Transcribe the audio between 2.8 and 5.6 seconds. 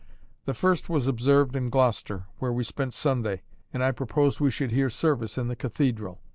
Sunday, and I proposed we should hear service in the